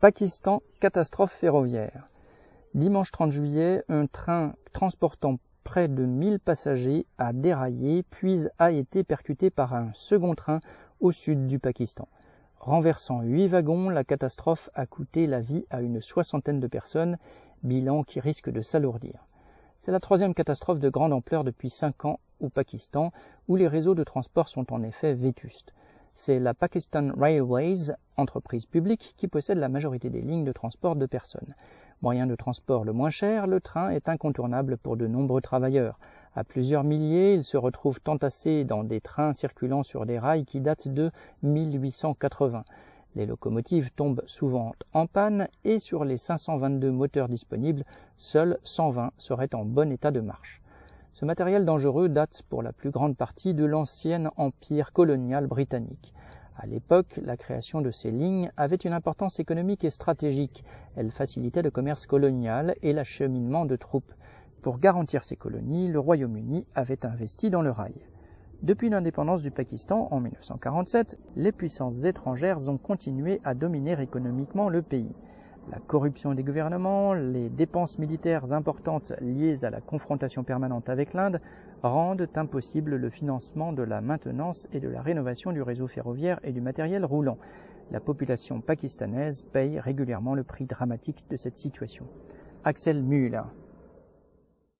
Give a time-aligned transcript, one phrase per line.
[0.00, 2.06] Pakistan, catastrophe ferroviaire.
[2.72, 9.02] Dimanche 30 juillet, un train transportant près de 1000 passagers a déraillé puis a été
[9.02, 10.60] percuté par un second train
[11.00, 12.06] au sud du Pakistan.
[12.60, 17.18] Renversant huit wagons, la catastrophe a coûté la vie à une soixantaine de personnes,
[17.64, 19.26] bilan qui risque de s'alourdir.
[19.80, 23.10] C'est la troisième catastrophe de grande ampleur depuis cinq ans au Pakistan,
[23.48, 25.74] où les réseaux de transport sont en effet vétustes.
[26.20, 31.06] C'est la Pakistan Railways, entreprise publique, qui possède la majorité des lignes de transport de
[31.06, 31.54] personnes.
[32.02, 36.00] Moyen de transport le moins cher, le train est incontournable pour de nombreux travailleurs.
[36.34, 40.60] À plusieurs milliers, ils se retrouvent entassés dans des trains circulant sur des rails qui
[40.60, 41.12] datent de
[41.44, 42.64] 1880.
[43.14, 47.84] Les locomotives tombent souvent en panne et sur les 522 moteurs disponibles,
[48.16, 50.60] seuls 120 seraient en bon état de marche.
[51.18, 56.14] Ce matériel dangereux date pour la plus grande partie de l'ancien empire colonial britannique.
[56.56, 60.62] À l'époque, la création de ces lignes avait une importance économique et stratégique.
[60.94, 64.14] Elle facilitait le commerce colonial et l'acheminement de troupes.
[64.62, 67.96] Pour garantir ces colonies, le Royaume-Uni avait investi dans le rail.
[68.62, 74.82] Depuis l'indépendance du Pakistan en 1947, les puissances étrangères ont continué à dominer économiquement le
[74.82, 75.16] pays.
[75.70, 81.40] La corruption des gouvernements, les dépenses militaires importantes liées à la confrontation permanente avec l'Inde
[81.82, 86.52] rendent impossible le financement de la maintenance et de la rénovation du réseau ferroviaire et
[86.52, 87.36] du matériel roulant.
[87.90, 92.06] La population pakistanaise paye régulièrement le prix dramatique de cette situation.
[92.64, 93.42] Axel Müller